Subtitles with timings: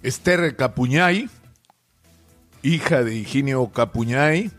[0.00, 1.28] Esther Capuñay,
[2.62, 4.52] hija de Higinio Capuñay,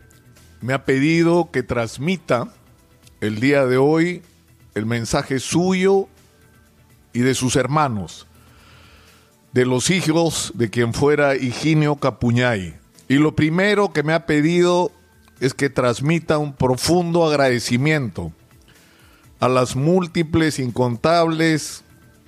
[0.60, 2.52] me ha pedido que transmita
[3.22, 4.20] el día de hoy
[4.74, 6.08] el mensaje suyo
[7.14, 8.26] y de sus hermanos,
[9.54, 12.74] de los hijos de quien fuera Higinio Capuñay.
[13.08, 14.92] Y lo primero que me ha pedido
[15.40, 18.30] es que transmita un profundo agradecimiento
[19.38, 21.82] a las múltiples, incontables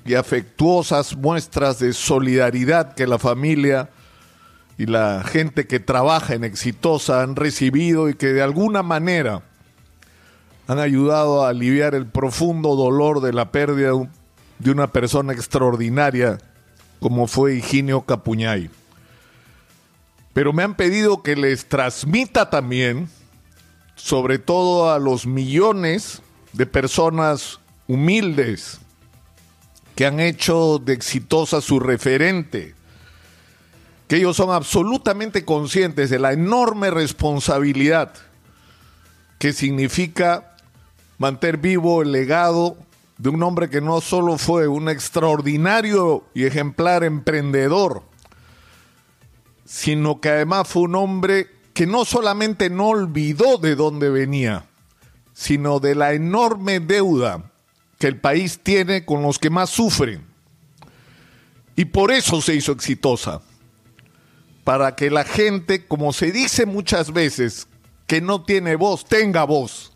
[0.04, 3.90] y afectuosas muestras de solidaridad que la familia
[4.78, 9.42] y la gente que trabaja en Exitosa han recibido y que de alguna manera
[10.66, 13.92] han ayudado a aliviar el profundo dolor de la pérdida
[14.58, 16.38] de una persona extraordinaria
[17.00, 18.70] como fue Higinio Capuñay.
[20.32, 23.08] Pero me han pedido que les transmita también,
[23.96, 28.80] sobre todo a los millones de personas humildes,
[29.94, 32.74] que han hecho de exitosa su referente,
[34.08, 38.12] que ellos son absolutamente conscientes de la enorme responsabilidad
[39.38, 40.54] que significa
[41.18, 42.76] mantener vivo el legado
[43.18, 48.02] de un hombre que no solo fue un extraordinario y ejemplar emprendedor,
[49.64, 54.66] sino que además fue un hombre que no solamente no olvidó de dónde venía,
[55.32, 57.51] sino de la enorme deuda
[58.02, 60.26] que el país tiene con los que más sufren.
[61.76, 63.42] Y por eso se hizo exitosa.
[64.64, 67.68] Para que la gente, como se dice muchas veces,
[68.08, 69.92] que no tiene voz, tenga voz,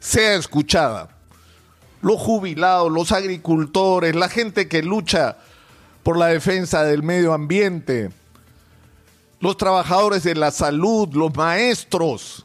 [0.00, 1.16] sea escuchada.
[2.02, 5.38] Los jubilados, los agricultores, la gente que lucha
[6.02, 8.10] por la defensa del medio ambiente,
[9.40, 12.44] los trabajadores de la salud, los maestros,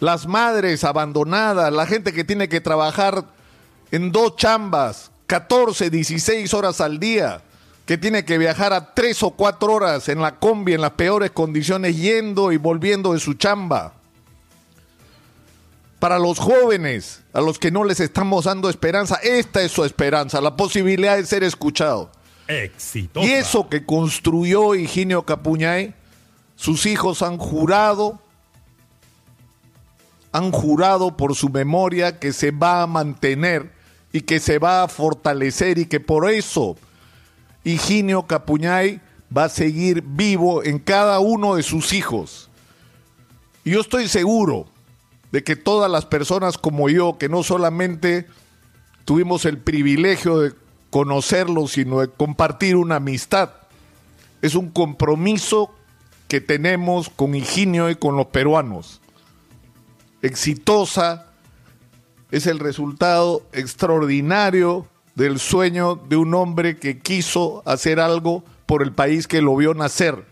[0.00, 3.37] las madres abandonadas, la gente que tiene que trabajar
[3.90, 7.42] en dos chambas, 14, 16 horas al día,
[7.86, 11.30] que tiene que viajar a tres o cuatro horas en la combi en las peores
[11.30, 13.94] condiciones yendo y volviendo de su chamba.
[15.98, 20.40] Para los jóvenes, a los que no les estamos dando esperanza, esta es su esperanza,
[20.40, 22.10] la posibilidad de ser escuchado.
[22.46, 23.26] Exitosa.
[23.26, 25.94] Y eso que construyó Higinio Capuñay,
[26.56, 28.20] sus hijos han jurado,
[30.30, 33.77] han jurado por su memoria que se va a mantener
[34.12, 36.76] y que se va a fortalecer y que por eso
[37.64, 39.00] Higinio Capuñay
[39.36, 42.48] va a seguir vivo en cada uno de sus hijos.
[43.64, 44.66] Y yo estoy seguro
[45.30, 48.26] de que todas las personas como yo, que no solamente
[49.04, 50.52] tuvimos el privilegio de
[50.90, 53.50] conocerlo, sino de compartir una amistad,
[54.40, 55.74] es un compromiso
[56.28, 59.00] que tenemos con Higinio y con los peruanos.
[60.22, 61.27] Exitosa,
[62.30, 68.92] es el resultado extraordinario del sueño de un hombre que quiso hacer algo por el
[68.92, 70.24] país que lo vio nacer.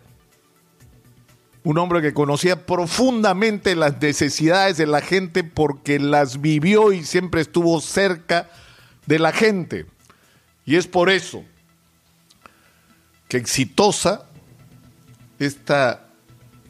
[1.64, 7.40] Un hombre que conocía profundamente las necesidades de la gente porque las vivió y siempre
[7.40, 8.48] estuvo cerca
[9.06, 9.86] de la gente.
[10.64, 11.42] Y es por eso
[13.28, 14.26] que exitosa
[15.38, 16.06] esta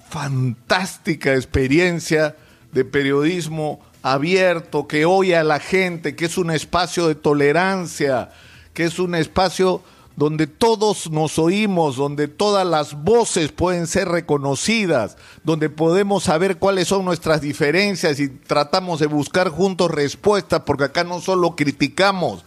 [0.09, 2.37] fantástica experiencia
[2.73, 3.81] de periodismo
[4.13, 8.31] abierto, que oye a la gente, que es un espacio de tolerancia,
[8.73, 9.83] que es un espacio
[10.15, 16.87] donde todos nos oímos, donde todas las voces pueden ser reconocidas, donde podemos saber cuáles
[16.87, 22.45] son nuestras diferencias y tratamos de buscar juntos respuestas, porque acá no solo criticamos,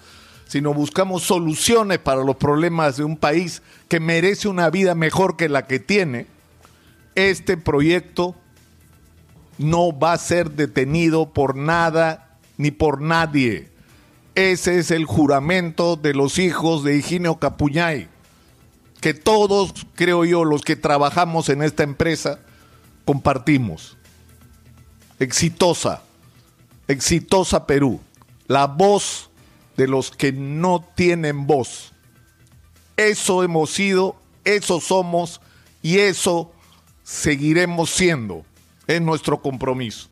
[0.47, 5.49] sino buscamos soluciones para los problemas de un país que merece una vida mejor que
[5.49, 6.25] la que tiene.
[7.15, 8.33] Este proyecto
[9.59, 13.69] no va a ser detenido por nada ni por nadie.
[14.33, 18.07] Ese es el juramento de los hijos de Higinio Capuñay,
[19.01, 22.39] que todos, creo yo, los que trabajamos en esta empresa,
[23.03, 23.97] compartimos.
[25.19, 26.03] Exitosa,
[26.87, 27.99] exitosa Perú,
[28.47, 29.29] la voz
[29.75, 31.91] de los que no tienen voz.
[32.95, 34.15] Eso hemos sido,
[34.45, 35.41] eso somos
[35.81, 36.53] y eso
[37.03, 38.45] seguiremos siendo
[38.89, 40.07] es nuestro compromiso.